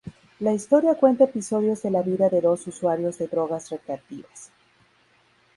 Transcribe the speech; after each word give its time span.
La 0.39 0.51
historia 0.51 0.95
cuenta 0.95 1.25
episodios 1.25 1.83
de 1.83 1.91
la 1.91 2.01
vida 2.01 2.27
de 2.27 2.41
dos 2.41 2.65
usuarios 2.65 3.19
de 3.19 3.27
drogas 3.27 3.69
recreativas. 3.69 4.51